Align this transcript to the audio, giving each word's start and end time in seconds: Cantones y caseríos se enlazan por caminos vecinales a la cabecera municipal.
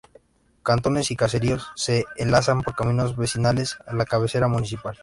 Cantones 0.63 1.11
y 1.11 1.15
caseríos 1.15 1.67
se 1.75 2.05
enlazan 2.17 2.63
por 2.63 2.73
caminos 2.75 3.15
vecinales 3.15 3.77
a 3.85 3.93
la 3.93 4.05
cabecera 4.05 4.47
municipal. 4.47 4.97